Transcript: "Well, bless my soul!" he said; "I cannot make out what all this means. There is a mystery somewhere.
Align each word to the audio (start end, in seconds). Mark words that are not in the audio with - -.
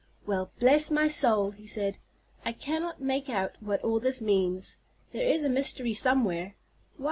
"Well, 0.25 0.49
bless 0.59 0.89
my 0.89 1.07
soul!" 1.07 1.51
he 1.51 1.67
said; 1.67 1.99
"I 2.43 2.53
cannot 2.53 3.03
make 3.03 3.29
out 3.29 3.51
what 3.59 3.83
all 3.83 3.99
this 3.99 4.19
means. 4.19 4.79
There 5.11 5.27
is 5.27 5.43
a 5.43 5.47
mystery 5.47 5.93
somewhere. 5.93 6.55